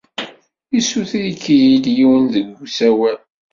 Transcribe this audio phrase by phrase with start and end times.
[0.73, 3.17] Yessuter-ik-id yiwen deg usawal.